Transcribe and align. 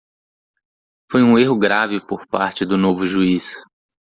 Foi 1.11 1.21
um 1.21 1.37
erro 1.37 1.59
grave 1.59 2.01
por 2.03 2.25
parte 2.25 2.65
do 2.65 2.75
novo 2.75 3.05
juiz. 3.05 3.63